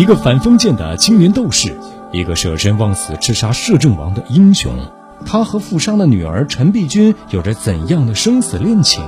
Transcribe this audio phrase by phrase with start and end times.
[0.00, 1.78] 一个反封建的青年斗士，
[2.10, 4.72] 一个舍身忘死刺杀摄政王的英雄。
[5.26, 9.04] 他和富商的女儿陈璧君有着怎样的生死恋情？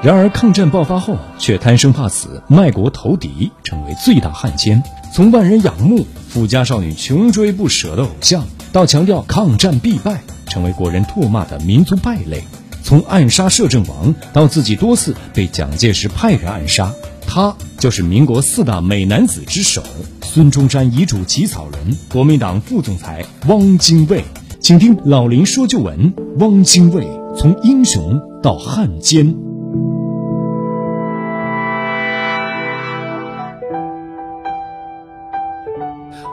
[0.00, 4.80] 然而抗战爆发后，却贪生怕死，卖国投敌，成为最大汉奸。
[5.12, 12.42] 从万人仰慕、富家少女穷追不舍的偶像，到强调抗战必败，成为国人唾骂的民族败类；
[12.84, 16.92] 从暗杀摄政王，到自己多次被蒋介石派人暗杀，
[17.30, 19.82] 他就是民国四大美男子之首——
[20.24, 24.24] 孙中山遗嘱起草人、国民党副总裁汪精卫。
[24.60, 27.06] 请听老林说旧闻：汪精卫
[27.36, 29.36] 从英雄到汉奸。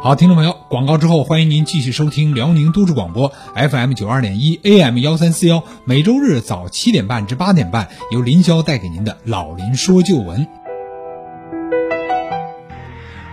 [0.01, 10.48] 好，听众朋友，广告之后，欢迎您继续收听辽宁都市广播 FM 九二点一 AM 幺三四幺，每周日早七点半至八点半，由林霄带给您的老林说旧闻。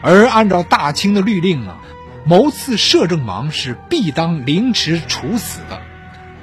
[0.02, 1.78] 而按照大清的律令啊。
[2.24, 5.82] 谋刺摄政王是必当凌迟处死的，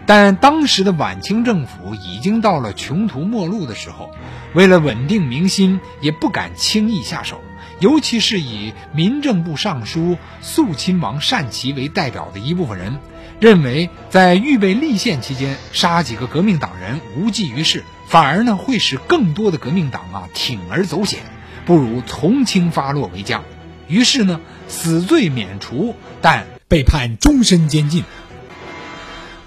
[0.06, 4.12] 但当时的晚清政府已经到了穷途末路的时候，
[4.54, 7.40] 为了稳定民心，也不敢轻易下手。
[7.80, 12.98] 尤其是以民政部尚书肃亲王单琦为代表的一部分人，
[13.40, 21.22] 认为在预备立宪期间杀几个革命党人无济于事，反而呢会使更多的革命党啊铤而走险，
[21.66, 23.44] 不如从轻发落为佳。
[23.90, 24.40] 于是呢。
[24.72, 28.04] 死罪免除，但被判终身监禁。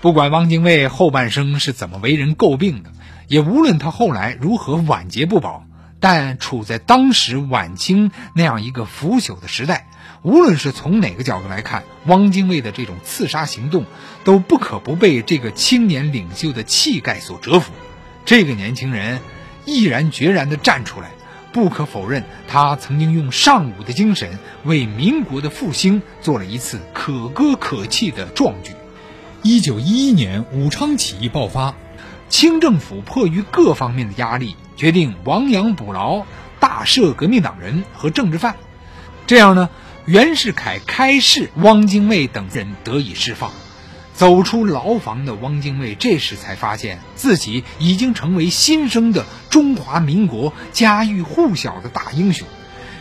[0.01, 2.91] 不管汪精卫后半生是怎么为人诟病的，
[3.29, 5.65] 也无论他后来如何晚节不保，
[6.01, 9.87] 但处在当时晚清那样一个腐朽的时代，
[10.23, 13.87] 无论是从哪个角度来看，汪精卫的这种刺杀行动，
[14.25, 17.73] 都不可不被这个青年领袖的气概所折服。
[18.25, 19.21] 这个年轻人
[19.67, 21.13] 毅然决然地站出来。
[21.53, 28.73] 不可否认，他曾经用尚武的精神为民国的复兴做了一次可歌可泣的壮举。
[29.43, 31.75] 一九一一年，武昌起义爆发，
[32.29, 36.25] 清政府迫于各方面的压力，决定亡羊补牢，
[36.59, 38.57] 大赦革命党人和政治犯。
[39.27, 39.69] 这样呢，
[40.07, 43.51] 袁世凯开释，汪精卫等人得以释放。
[44.15, 52.49] 走出牢房的汪精卫，这时才发现自己已经成为新生的中华民国家喻户晓的大英雄。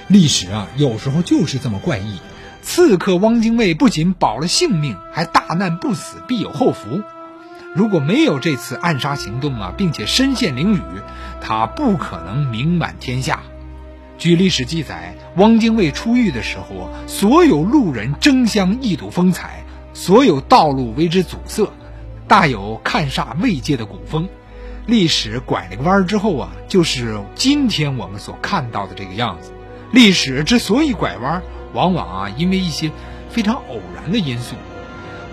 [0.10, 2.20] 历史啊，有时候就是这么怪异。
[2.62, 7.02] 刺客汪精卫不仅保了性命，还大难不死，必有后福。
[7.74, 10.82] 如果没有这次暗杀行动啊，并且身陷囹圄，
[11.40, 13.44] 他不可能名满天下。
[14.18, 19.64] 据历史记载，汪精卫出狱的时候，所有路人争相一睹风采。
[19.94, 21.72] 所有道路为之阻塞，
[22.28, 24.28] 大有看煞未界的古风。
[24.88, 29.54] 历史拐了个弯之后啊，就是今天我们所看到的这个样子。
[29.94, 31.44] 历史之所以拐弯，
[31.74, 32.92] 往往啊因为一些
[33.30, 34.56] 非常偶然的因素。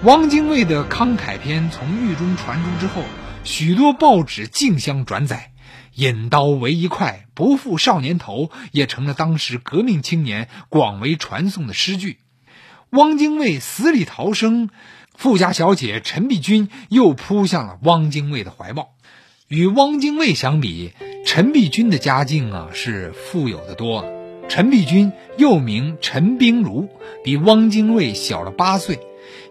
[0.05, 3.03] 汪精卫的慷慨篇从狱中传出之后，
[3.43, 5.53] 许多报纸竞相转载
[5.95, 12.19] ，“引刀为一快，不负少年头”也成了当时革命青年广为传颂的诗句。
[12.91, 14.71] 汪精卫死里逃生，
[15.17, 18.95] 富家小姐陈璧君又扑向了汪精卫的怀抱。
[19.49, 20.93] 与汪精卫相比，
[21.25, 24.05] 陈璧君的家境啊是富有的多。
[24.47, 26.91] 陈璧君又名陈冰如，
[27.25, 28.99] 比汪精卫小了八岁。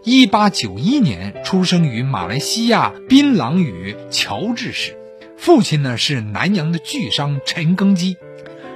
[0.03, 4.95] 一八九一年出生于马来西亚槟榔屿乔治市，
[5.35, 8.17] 父亲呢是南洋的巨商陈庚基。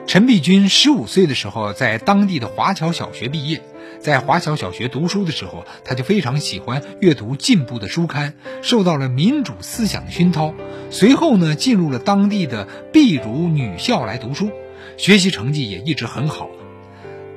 [0.08, 3.62] 陈璧君十五岁的时候，在当地的华侨小学毕业。
[4.01, 10.56] 在华侨小学读书的时候，他就非常喜欢阅读进步的书刊，受到了民主思想的熏陶。
[10.89, 14.50] 随后呢，进入了当地的碧如女校来读书，
[14.97, 16.50] 学习成绩也一直很好。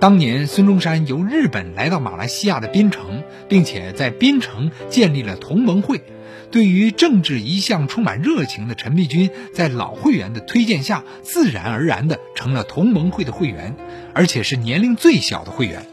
[0.00, 6.03] 当年孙中山由日本来到马来西亚的槟城，并且在槟城建立了同盟会。
[6.50, 13.76] 对于政治一向充满热情的陈璧君，在老会员的推荐下，自然而然地成了同盟会的会员，
[14.14, 15.86] 而且是年龄最小的会员。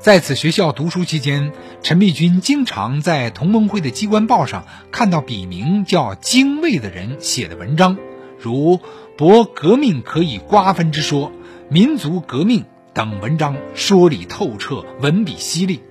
[0.00, 1.52] 在此学校读书期间，
[1.82, 7.98] 陈璧君经常在同盟会的机关报上看到笔名叫精卫的人写的文章，
[8.38, 8.80] 如
[9.18, 11.32] “博革命可以瓜分之说
[11.68, 12.64] ”“民族革命”
[12.94, 15.82] 等文章，说理透彻，文笔犀利。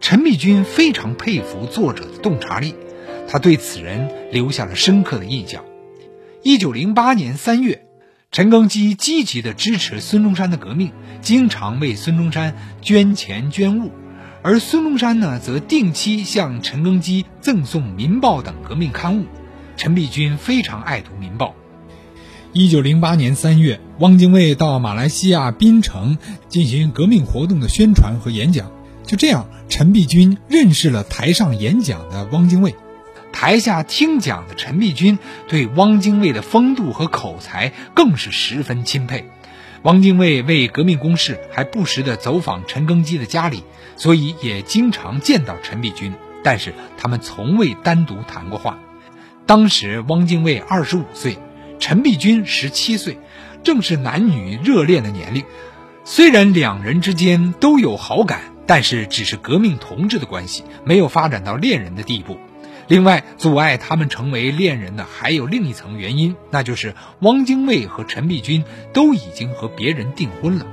[0.00, 2.74] 陈璧君非常佩服作者的洞察力，
[3.28, 5.64] 他对此人留下了深刻的印象。
[6.42, 7.86] 一九零八年三月。
[8.34, 10.90] 陈庚基积极地支持孙中山的革命，
[11.22, 13.92] 经常为孙中山捐钱捐物，
[14.42, 19.26] 而孙中山呢，则定期向陈庚基赠送《民报》等革命刊物。
[19.76, 21.46] 陈璧君非常爱读《民报》。
[22.52, 28.72] 一九零八年三月，汪精卫到马来西亚槟城进行革命活动的宣传和演讲。
[29.06, 32.74] 就这样，陈璧君认识了台上演讲的汪精卫。
[33.34, 39.28] 台下听讲的陈璧君对汪精卫的风度和口才更是十分钦佩。
[39.82, 43.64] 汪精卫为革命公事，还不时地走访陈庚基的家里，
[43.96, 46.14] 所以也经常见到陈璧君。
[46.44, 48.78] 但是他们从未单独谈过话。
[49.46, 51.36] 当时汪精卫二十五岁，
[51.80, 53.18] 陈璧君十七岁，
[53.64, 55.44] 正是男女热恋的年龄。
[56.04, 62.38] 虽然两人之间都有好感，但是只是革命同志的关系，没有发展到恋人的地步。
[62.86, 70.66] 另外，阻碍他们成为恋人的还有另一层原因，那就是汪精卫和陈璧君都已经和别人订婚了。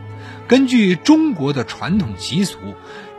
[0.47, 2.57] 根据中国的传统习俗，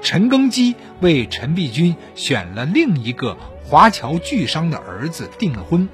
[0.02, 5.88] 陈庚基为陈璧君选了另一个华侨巨商的儿子订了婚。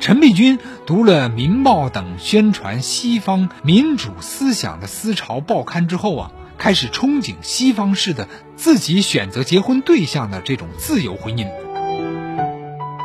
[0.00, 11.48] 陈璧君读了《民报》等宣传西方民主思想的思潮报刊之后啊，开始憧憬西方式的自己选择结婚对象的这种自由婚姻。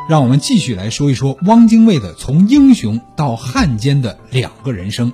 [0.06, 5.12] 让我们继续来说一说汪精卫的从英雄到汉奸的两个人生。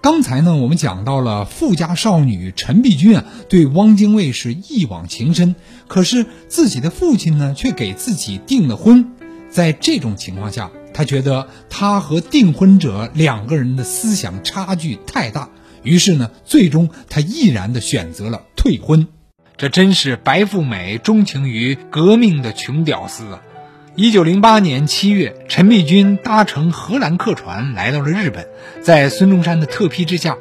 [0.00, 5.54] 刚才呢，我们讲到了富家少女陈璧君啊，对汪精卫是一往情深。
[5.86, 9.12] 可是自己的父亲呢，却给自己订了婚。
[9.48, 15.50] 在这种情况下，他觉得他和订婚者两个人的思想差距太大，
[15.82, 19.06] 于是呢，最终他毅然的选择了退婚。
[19.56, 23.40] 这真是白富美钟情于革命的穷屌丝啊！
[23.98, 28.46] 一九零八年七月，陈璧君搭乘荷兰客船来到了日本，
[28.82, 30.36] 在孙中山的特批之下，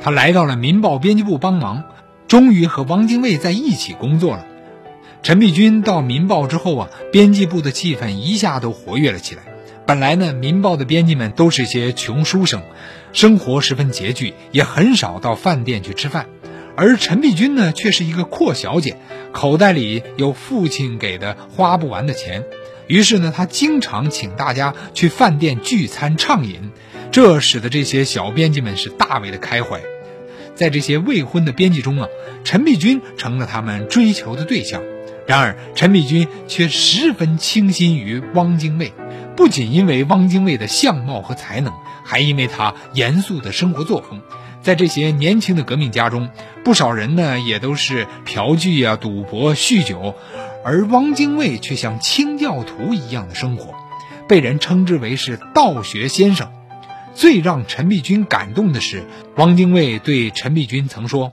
[0.00, 1.84] 他来到了《民报》编辑部帮忙，
[2.28, 4.46] 终于和汪精卫在一起工作了。
[5.22, 9.42] 陈璧君到《民报》之后啊，编辑部的气氛一下都活跃了起来。
[9.84, 12.62] 本来呢，《民报》的编辑们都是些穷书生，
[13.12, 16.24] 生活十分拮据，也很少到饭店去吃饭，
[16.74, 18.96] 而陈璧君呢，却是一个阔小姐，
[19.30, 22.44] 口袋里有父亲给的花不完的钱。
[22.86, 26.70] 于是呢，他经常请大家去饭店聚餐畅饮，
[27.10, 29.80] 这使得这些小编辑们是大为的开怀。
[30.54, 32.08] 在这些未婚的编辑中啊，
[32.44, 34.82] 陈璧君成了他们追求的对象。
[35.26, 38.92] 然而，陈璧君却十分倾心于汪精卫，
[39.34, 41.72] 不仅因为汪精卫的相貌和才能，
[42.04, 44.20] 还因为他严肃的生活作风。
[44.62, 46.28] 在这些年轻的革命家中，
[46.62, 50.14] 不少人呢也都是嫖妓啊、赌博、酗酒。
[50.64, 53.74] 而汪精卫却像清教徒一样的生活，
[54.26, 56.50] 被人称之为是道学先生。
[57.14, 59.04] 最让陈璧君感动的是，
[59.36, 61.32] 汪精卫对陈璧君曾说：“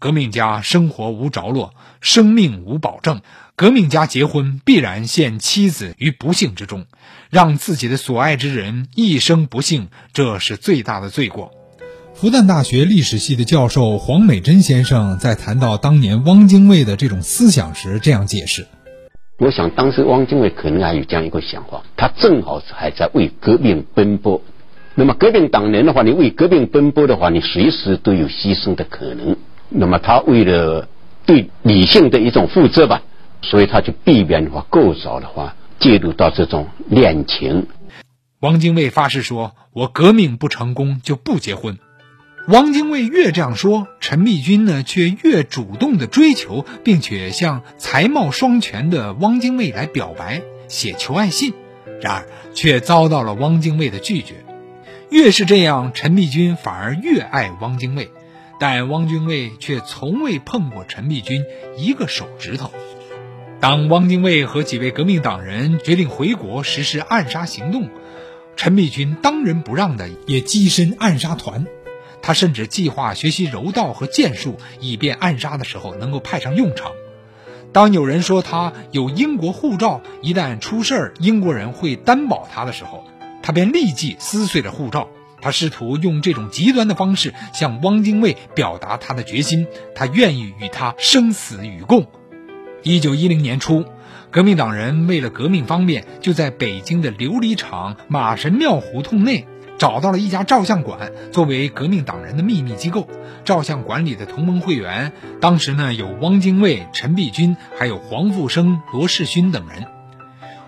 [0.00, 3.22] 革命家生活无着落，生命无保证。
[3.54, 6.86] 革命家结婚必然陷妻子于不幸之中，
[7.30, 11.52] 让自己的所爱之人一生不幸，这是最大的罪过。”
[12.16, 18.66] 复旦大学历史系的教授黄美珍先生在谈到当年汪精卫的这种思想时，这样解释
[19.38, 24.40] ：“我想当时汪精卫可能还有这样一个想法，他正好是还在为革命奔波。
[24.94, 29.36] 那么革命党人的话，你为革命奔波的话，你随时都有牺牲的可能。
[29.68, 30.88] 那么他为了
[31.26, 33.02] 对理性的一种负责吧，
[33.42, 37.66] 所以他就避免的话，过早的话介入到这种恋情。”
[38.40, 41.78] 汪精卫发誓说：“我革命不成功就不结婚。”
[42.48, 51.54] 汪精卫越这样说，陈璧君呢却越主动的追求，并且向才貌双全的汪精卫来表白，写求爱信，
[52.00, 54.44] 然而却遭到了汪精卫的拒绝。
[55.10, 58.12] 越是这样，陈璧君反而越爱汪精卫，
[58.60, 61.44] 但汪精卫却从未碰过陈璧君
[61.76, 62.70] 一个手指头。
[63.58, 67.88] 当汪精卫和几位革命党人决定回国实施暗杀行动，
[68.54, 71.66] 陈璧君当仁不让的也跻身暗杀团。
[72.26, 76.90] 他甚至计划学习柔道和剑术，以便暗杀的时候能够派上用场。
[77.72, 83.04] 当有人说他有英国护照，一旦出事儿，英国人会担保他的时候，
[83.44, 85.08] 他便立即撕碎了护照。
[85.40, 92.08] 他试图用这种极端的方式向汪精卫表达他的决心，他愿意与他生死与共。
[92.82, 93.84] 一九一零年初，
[94.32, 99.46] 革命党人为了革命方便，就在北京的琉璃厂马神庙胡同内。
[99.78, 103.08] 找到了一家照相馆，作为革命党人的秘密机构。
[103.44, 109.86] 照相馆里的同盟会员，当时呢有汪精卫、陈璧君，还有黄复生、罗世勋等人。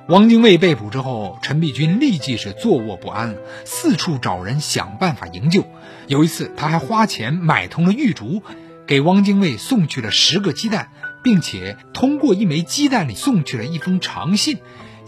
[0.09, 5.65] 汪精卫被捕之后，陈璧君立即是坐卧不安，四处找人想办法营救。
[6.07, 8.43] 有一次，他还花钱买通了玉竹，
[8.87, 10.89] 给汪精卫送去了十个鸡蛋，
[11.23, 14.59] 并且通过一枚鸡蛋里送去了一封长信。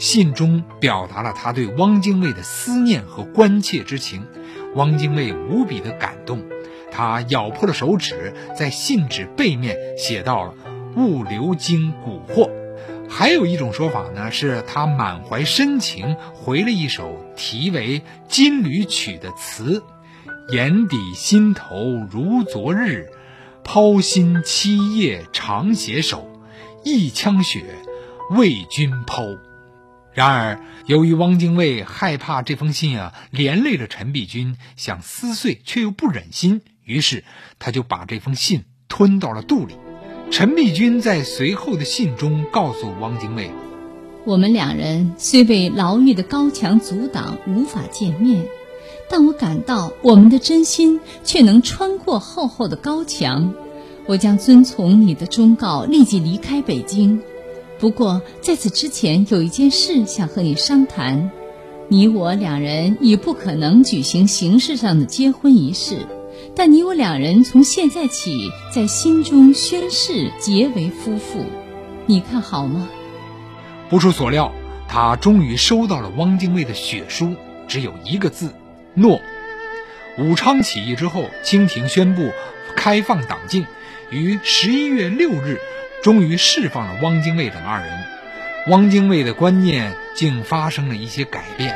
[0.01, 4.27] 信中表达了他对汪精卫的思念和关切之情。
[4.75, 6.43] 汪精卫无比的感动，
[6.91, 10.55] 他咬破了手指，在信纸背面写到了
[10.97, 12.51] “物流经蛊惑”。
[13.11, 19.83] 还有一种说法呢，是他满怀深情回了一首题为《金缕曲》的词
[20.51, 21.77] ：“眼底心头
[22.11, 23.11] 如昨日，
[23.63, 26.27] 抛心七夜常携手，
[26.85, 27.75] 一腔血
[28.31, 29.39] 为君剖。”
[30.13, 37.23] 然而，由于汪精卫害怕这封信啊连累了陈璧君，想撕碎却又不忍心，于是
[37.61, 39.75] 他就把这封信吞到了肚里。
[40.33, 43.51] 陈璧君在随后的信中告诉汪精卫
[44.27, 48.45] ：“我们两人虽被牢狱的高墙阻挡，无法见面，
[49.09, 53.55] 但我感到我们的真心却能穿过厚厚的高墙。
[54.07, 57.23] 我将遵从你的忠告，立即离开北京。
[57.81, 61.31] 不过在此之前，有一件事想和你商谈。
[61.89, 65.97] 你我两人已不可能举行形式上的结婚仪式。”
[66.55, 71.45] 但你我两人从现在起在心中宣誓结为夫妇，
[72.07, 72.89] 你看好吗？
[73.89, 74.53] 不出所料，
[74.89, 77.35] 他终于收到了汪精卫的血书，
[77.69, 78.53] 只有一个字：
[78.95, 79.21] 诺。
[80.19, 82.31] 武昌起义之后，清廷宣布
[82.77, 83.65] 开放党禁，
[84.11, 85.59] 于十一月六日，
[86.03, 88.05] 终于释放了汪精卫等二人。
[88.69, 91.75] 汪精卫的观念竟发生了一些改变。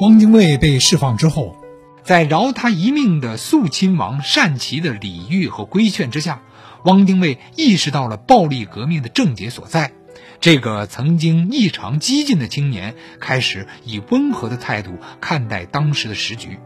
[0.00, 1.56] 汪精卫被释放之后，
[2.02, 6.42] 在饶他一命的肃亲王单骑的礼遇和规劝之下，
[6.84, 9.92] 汪精卫意识到了暴力革命的症结所在。
[10.38, 16.58] 这个曾经异常激进的青年开始以温和的态度看待当时的时局。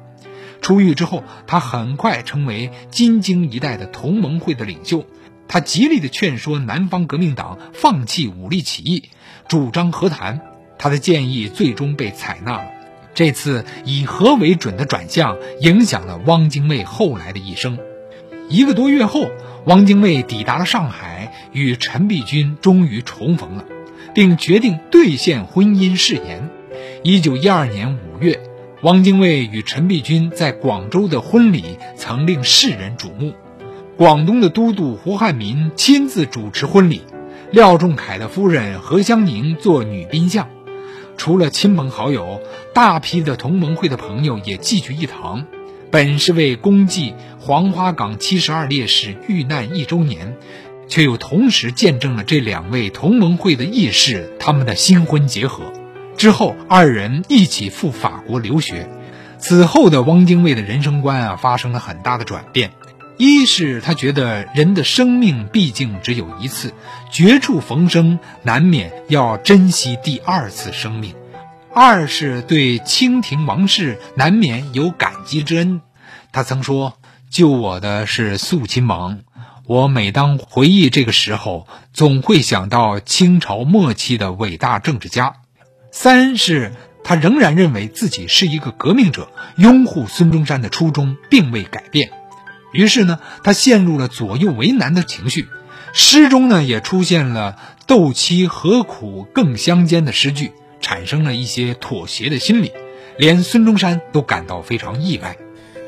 [0.60, 5.04] 出狱之后，他很快成为京津一带的同盟会的领袖。
[5.48, 9.04] 他极力的劝说南方革命党放弃武力起义，
[9.48, 10.40] 主张和谈。
[10.78, 12.64] 他的建议最终被采纳了。
[13.12, 17.78] 这次以和为准的转向，影响了汪精卫后来的一生。
[18.48, 19.30] 一个多月后，
[19.66, 23.64] 汪精卫抵达了上海，与陈璧君终于重逢了，
[24.14, 26.48] 并决定兑现婚姻誓言。
[27.02, 28.40] 一九一二年五月，
[28.82, 33.34] 汪精卫与陈璧君在广州的婚礼曾令世人瞩目。
[33.98, 37.02] 广东的都督胡汉民亲自主持婚礼，
[37.50, 40.48] 廖仲恺的夫人何香凝做女宾相。
[41.18, 42.40] 除了亲朋好友，
[42.72, 45.44] 大批的同盟会的朋友也聚聚一堂，
[45.90, 50.38] 本是为公祭黄花岗七十二烈士遇难一周年，
[50.88, 55.70] 却又同时见证了这两位同盟会的义士他们的新婚结合。
[56.20, 58.90] 之后，二人一起赴法国留学。
[59.38, 62.72] 此后的汪精卫的人生观啊，发生了很大的转变。
[63.16, 66.74] 一是他觉得人的生命毕竟只有一次，
[67.10, 71.14] 绝处逢生，难免要珍惜第二次生命；
[71.72, 75.80] 二是对清廷王室难免有感激之恩。
[76.32, 76.98] 他曾说
[77.32, 79.20] ：“救我的是肃亲王，
[79.64, 85.36] 我每当回忆这个时候，总会想到清朝末期的伟大政治家。”
[85.90, 92.10] 三是他仍然认为自己是一个革命者，拥护孙中山的初衷并未改变。
[92.72, 95.48] 于是呢，他陷入了左右为难的情绪，
[95.92, 97.56] 诗中呢也出现了
[97.86, 102.70] “斗妻何苦更相间”的诗句，产生了一些妥协的心理，
[103.18, 105.36] 连孙中山都感到非常意外。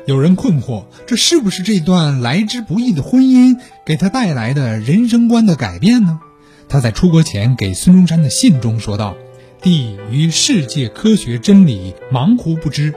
[0.05, 6.19] 有人困惑，这是不是这段来之不易的婚姻给他带来的人生观的改变呢？
[6.67, 9.15] 他在出国前给孙中山的信中说道
[9.63, 12.93] ：“弟于世界科学真理茫乎不知，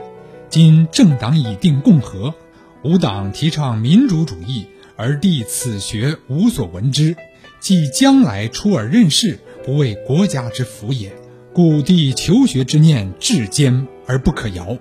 [0.49, 2.35] 今政党已定共和。”
[2.83, 7.15] 吾党提倡民主主义，而弟此学无所闻之，
[7.61, 11.15] 即将来出尔任事，不为国家之福也。
[11.53, 14.77] 故弟求学之念至坚而不可摇。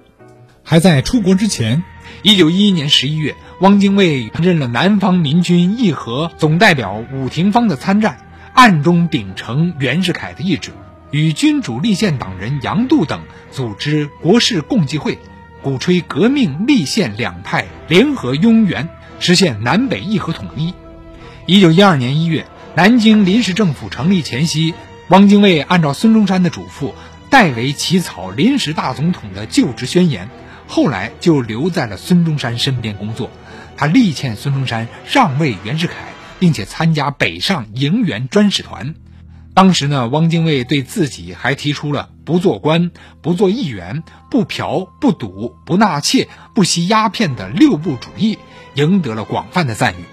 [0.65, 1.85] 还在出国之前，
[2.25, 8.19] 一九一一年十一月，汪精卫任了南方民军议和总代表伍廷芳的参战，
[8.55, 10.73] 暗中秉承袁世凯的意志，
[11.17, 15.19] 与君主立宪党人杨度等组织国事共济会。
[15.63, 20.75] 鼓吹革命立宪两派联合拥袁，实现南北议和统一。
[21.47, 24.75] 一九一二年一月，南京临时政府成立前夕，
[25.09, 26.93] 汪精卫按照孙中山的嘱咐，
[27.31, 30.29] 代为起草临时大总统的就职宣言。
[30.69, 33.31] 后来就留在了孙中山身边工作。
[33.79, 35.95] 他力劝孙中山让位袁世凯，
[36.39, 38.95] 并且参加北上迎袁专使团。
[39.57, 42.91] 当时呢，汪精卫对自己还提出了不做官、
[43.23, 48.39] 不做议员、不嫖、不赌、不纳妾、不吸鸦片的六不主义，
[48.75, 50.05] 赢得了广泛的赞誉。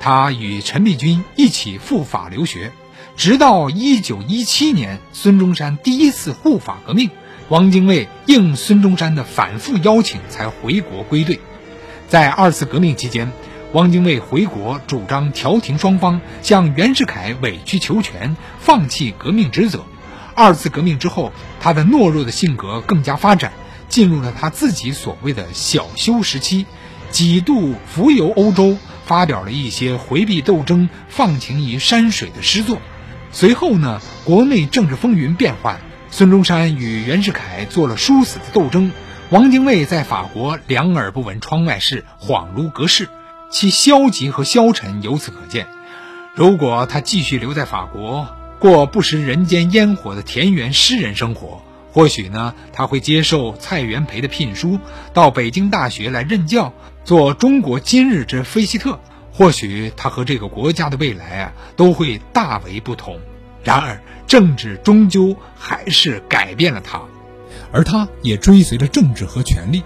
[0.00, 2.72] 他与陈璧君一起赴法留学，
[3.18, 7.10] 直到一九一七年孙中山第一次护法革命，
[7.50, 11.38] 汪精卫应孙中山的反复邀请，才回国归队。
[12.08, 13.30] 在二次革命期间，
[13.74, 19.84] 汪精卫回国主张调停双方，向袁世凯委曲求全，放弃革命职责。
[20.36, 23.52] 二次革命之后，他的懦弱的性格更加发展，
[23.88, 26.66] 进入了他自己所谓的小休时期，
[27.10, 32.78] 几度浮游欧洲，发表了一些回避斗争、放情于山水的诗作。
[33.32, 35.80] 随后呢，国内政治风云变幻，
[36.12, 38.92] 孙中山与袁世凯做了殊死的斗争。
[39.30, 43.08] 汪精卫在法国两耳不闻窗外事，恍如隔世，
[43.54, 45.68] 其消极和消沉由此可见。
[46.34, 48.26] 如果他继续留在法国，
[48.58, 54.80] 过不食人间烟火的田园诗人生活，或许呢，他会接受蔡元培的聘书，
[55.12, 56.72] 到北京大学来任教，
[57.04, 58.98] 做中国今日之菲希特。
[59.32, 63.20] 或许他和这个国家的未来啊，都会大为不同。
[63.62, 67.00] 然而，政治终究还是改变了他。
[67.70, 69.84] 而他也追随着政治和权力。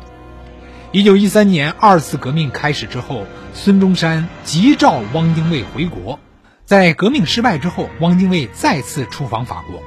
[0.98, 3.24] 一九一三年二次革命开始之后，
[3.54, 6.18] 孙中山急召汪精卫回国。
[6.64, 9.80] 在革命失败之后，汪精卫再次出访法国。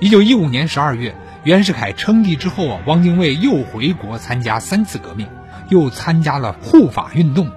[0.00, 5.26] 一九一五年十二月，袁世凯称帝之后啊，汪精卫又回国参加三次革命，
[5.70, 7.50] 又参加了护法运动。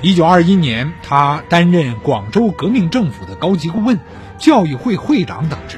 [0.00, 4.00] 一九二一年，他担任广州革命政府的高级顾问、
[4.38, 5.76] 教育会会长等职。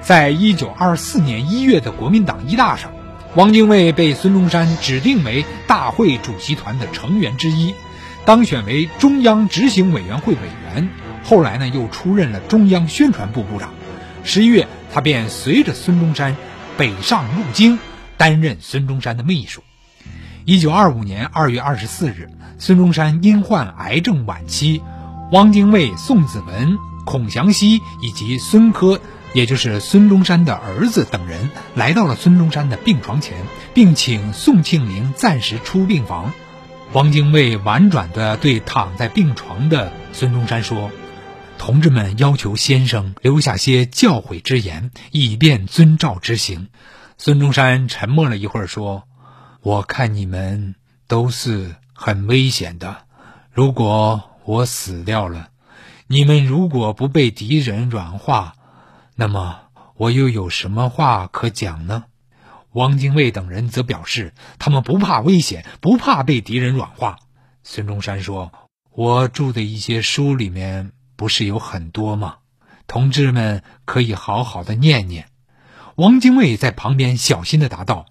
[0.00, 2.92] 在一九二四年一月的国民党一大上，
[3.34, 7.74] 汪精卫被孙中山指定为大会主席团的成员之一，
[8.24, 10.40] 当选为中央执行委员会委
[10.74, 10.88] 员。
[11.24, 13.70] 后来呢，又出任了中央宣传部部长。
[14.24, 16.34] 十一月，他便随着孙中山
[16.78, 17.78] 北上入京，
[18.16, 19.62] 担任孙中山的秘书。
[20.46, 24.80] 一九二五年二月二十四日，孙中山因患癌症晚期，
[25.32, 28.98] 汪精卫、宋子文、孔祥熙以及孙科。
[29.34, 33.44] 也就是孙中山的儿子等人来到了孙中山的病床前，
[33.74, 36.32] 并请宋庆龄暂时出病房。
[36.94, 40.90] 汪精卫婉转地对躺在病床的孙中山说
[41.58, 46.68] ：“同志们要求先生留下些教诲之言，以便遵照执行。”
[47.18, 49.04] 孙中山沉默了一会儿说
[49.60, 50.74] ：“我看你们
[51.06, 52.96] 都是很危险的，
[53.52, 55.48] 如果我死掉了，
[56.06, 58.54] 你们如果不被敌人软化。”
[59.20, 59.62] 那么
[59.96, 62.04] 我又有什么话可讲呢？
[62.70, 67.18] 汪精卫等人则表示，他们不怕危险，不怕被敌人软化。
[67.64, 68.52] 孙中山说
[68.94, 72.36] ：“我著的一些书里面不是有很多吗？
[72.86, 75.26] 同志们可以好好的念念。”
[75.96, 78.06] 汪精卫在旁边小心的答道：“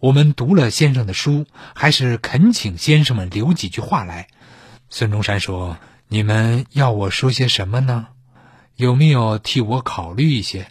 [0.00, 4.28] 我们读了先生的书，还是恳请先生们留几句话来。”
[4.88, 5.76] 孙中山说
[6.08, 8.06] ：“你们要我说些什么呢？”
[8.78, 10.68] 有没有替我考虑一些？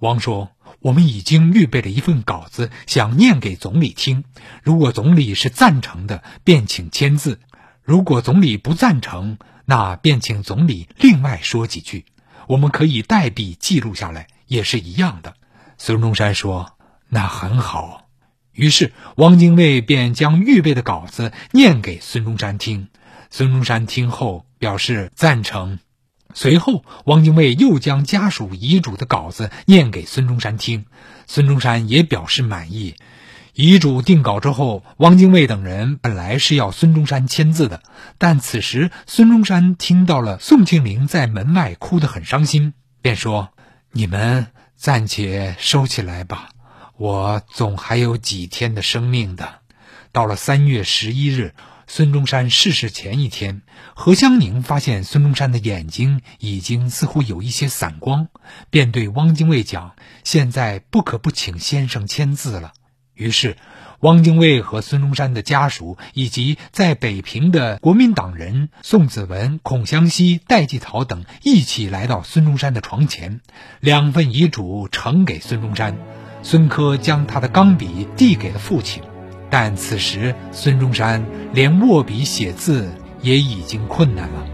[0.00, 0.50] 王说
[0.82, 4.24] ：“我们已经预备了一份稿子，想念给总理听。
[4.64, 7.36] 如果总理是赞成的，便请签字；
[7.84, 12.06] 如果总理不赞成，那便请总理另外说几句。
[12.48, 15.34] 我们可以代笔记录下来，也是一样的。”
[15.78, 16.72] 孙中山说
[17.08, 18.08] ：“那很好。”
[18.50, 22.88] 于是汪精卫便将预备的稿子念给孙中山听。
[23.30, 25.78] 孙中山听后表示赞成。
[26.34, 30.84] 随后，汪精卫又将家属遗嘱的稿子念给孙中山听，
[31.28, 32.96] 孙中山也表示满意。
[33.54, 37.82] 遗嘱定稿之后，汪精卫等人本来是要孙中山签字的，
[38.18, 43.50] 但此时孙中山听到了宋庆龄在门外哭得很伤心，便说
[43.92, 46.48] ：“你们暂且收起来吧，
[46.96, 49.60] 我总还有几天的生命的。”
[50.10, 51.54] 到了三月十一日。
[51.86, 53.62] 孙中山逝世前一天，
[53.94, 58.28] 何香凝发现孙中山的眼睛已经似乎有一些散光，
[58.70, 59.94] 便对汪精卫讲
[60.24, 62.72] ：“现在不可不请先生签字了。”
[63.14, 63.56] 于是，
[64.00, 73.40] 汪精卫和孙中山的家属以及在北平的国民党人宋子文、孔祥熙、戴季陶等一起来到孙中山的床前，
[73.78, 75.96] 两份遗嘱呈给孙中山。
[76.42, 79.02] 孙科将他的钢笔递给了父亲。
[79.56, 82.90] 但此时，孙中山连握笔写字
[83.22, 84.44] 也已经困难了。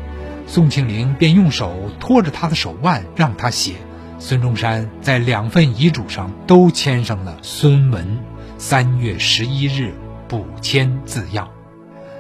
[0.47, 3.77] 宋庆龄便用手托着他的手腕，让他写。
[4.19, 8.19] 孙中山在两份遗嘱上都签上了“孙文
[8.59, 9.95] 三月十一日
[10.29, 11.49] 补签”字样。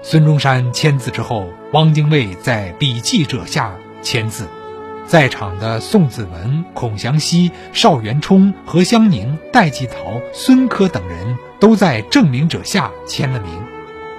[0.02, 4.46] 孙中山签字之后，汪精卫在笔记者下签字。
[5.10, 13.50] 在场的宋子文、孔祥熙、邵元冲、何香凝、戴季陶、孙科等人都在证明者下签了名。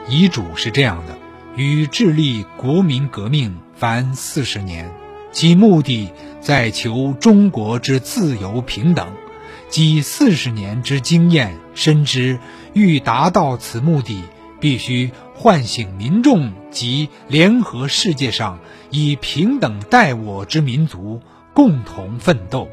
[0.10, 1.18] 遗嘱是这样的：
[1.56, 4.92] 与致力国民革命凡四十年，
[5.32, 9.14] 其目的在求中国之自由平等，
[9.70, 12.38] 积四十年之经验，深知
[12.74, 14.26] 欲达到此目的，
[14.60, 18.60] 必须唤醒民众及联合世界上
[18.92, 21.20] 以平等待我之民族，
[21.56, 22.70] 共同奋斗。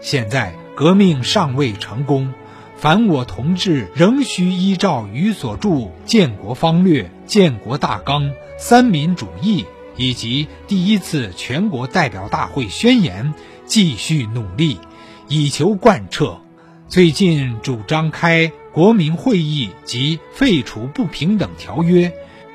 [0.00, 2.32] 现在革命尚未成功，
[2.76, 5.68] 凡我同志仍需依照于所著
[6.04, 9.62] 《建国方略》《建国大纲》《三民主义》
[9.96, 13.34] 以及第一次全国代表大会宣言，
[13.66, 14.78] 继续努力，
[15.26, 16.38] 以求贯彻。
[16.86, 22.10] 最近主张开国民会议及废除不平等条约，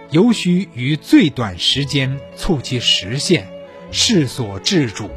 [0.10, 3.48] 尤需于最短时间促其实现，
[3.92, 5.12] 世所致主。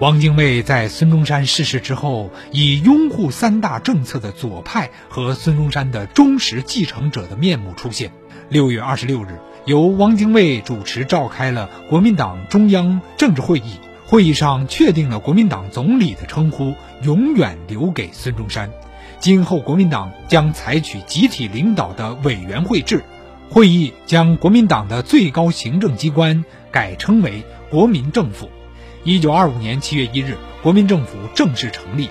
[0.00, 8.10] 汪精卫在孙中山逝世之后，以拥护三大政策的左派和孙中山的忠实继承者的面目出现。
[8.48, 13.74] 六月二十六日，由汪精卫主持召开了国民党中央政治会议。
[14.06, 18.72] 会议上确定了国民党总理的称呼永远留给孙中山，
[19.20, 23.04] 今后国民党将采取集体领导的委员会制。
[23.50, 28.48] 会议将国民党的最高行政机关改称为国民政府。
[29.04, 32.08] 一九二五年七月一日，国民政府正式成立。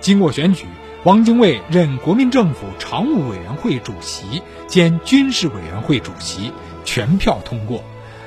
[0.00, 0.66] 经过选举，
[1.04, 6.52] 汪精卫任国民政府常务委员会主席兼军事委员会主席，
[6.84, 7.82] 全票通过。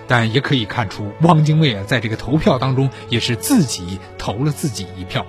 [0.07, 5.25] 但也可以看出，汪精卫啊，在这个投票当中也是自己投了自己一票。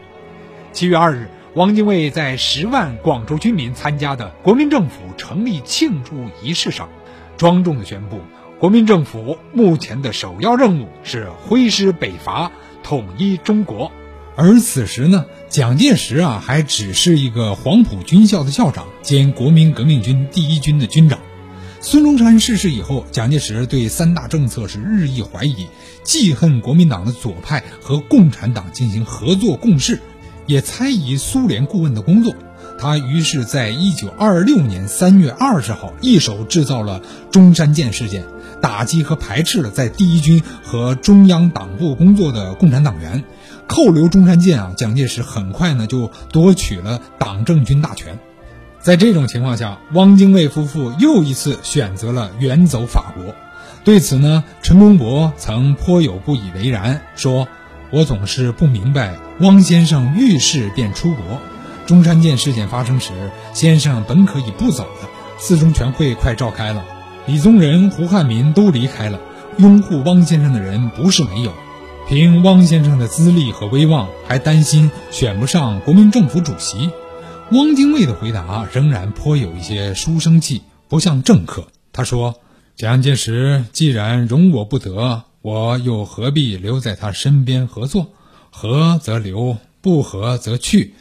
[0.73, 6.90] 七月二日，汪精卫在十万广州军民参加的国民政府成立庆祝仪式上，
[7.38, 8.21] 庄重地宣布，
[8.59, 13.90] 国民政府目前的首要任务是挥师北伐，统一中国。
[14.37, 21.19] 而此时呢，蒋介石啊，还只是一个黄埔军校的校长兼国民革命军第一军的军长。
[21.81, 25.69] 孙中山逝世以后，蒋介石对三大政策是日益怀疑，
[26.03, 30.03] 记恨国民党的左派和共产党进行合作共事，
[30.47, 32.35] 也猜疑苏联顾问的工作。
[32.79, 38.25] 他于是在一九二六年三月二十号一手制造了中山舰事件，
[38.61, 43.25] 打击和排斥了在第一军和中央党部工作的共产党员，
[43.67, 44.75] 扣留中山舰啊。
[44.77, 48.19] 蒋介石很快呢就夺取了党政军大权。
[48.79, 53.35] 在这种情况下，汪精卫夫妇又一次选择了远走法国。
[53.85, 57.49] 对此呢，陈公博曾颇有不以为然，说
[57.97, 61.41] ：“我总是不明白，汪先生遇事便出国。
[61.87, 65.09] 中山舰事件发生时，先生本可以不走的。
[65.39, 66.85] 四中全会快召开了，
[67.25, 69.19] 李宗仁、胡汉民都离开了，
[69.57, 71.55] 拥护汪先生的人不是没有。
[72.07, 76.91] 凭汪先生的资历和威望，还担心选不上国民政府主席。”
[77.53, 81.69] 汪精卫的回答仍然颇有一些书生气，不像政客。
[81.95, 82.35] 他说
[82.77, 88.11] ：“蒋介石既然容我不得，我又何必留在他身边合作？
[88.51, 90.95] 合则留，不合则去。”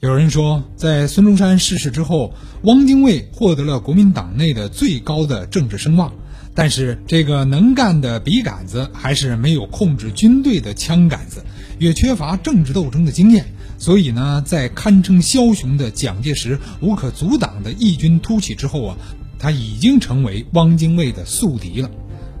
[0.00, 6.10] 有人说，在孙中山逝世之后，汪精卫获得了国民党内的最高的政治声望，
[6.54, 11.44] 但是这个能干的笔杆子还是没有控制军队的枪杆子，
[11.78, 13.44] 也缺乏政治斗争的经验。
[13.76, 18.96] 所以呢，在堪称枭雄的蒋介石无可阻挡的异军突起之后啊，
[19.38, 21.90] 他已经成为汪精卫的宿敌了。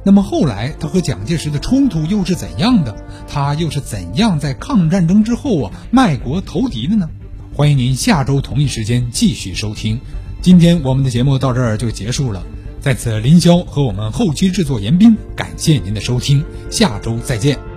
[0.04, 2.94] 那么后来他和蒋介石的冲突又是怎样的？
[3.28, 7.08] 他又是怎样在抗日战争之后啊卖国投敌的呢？
[7.54, 10.00] 欢迎您下周同一时间继续收听。
[10.40, 12.42] 今天我们的节目到这儿就结束了，
[12.80, 17.71] 在此林霄和我们后期制作严斌感谢您的收听，下周再见。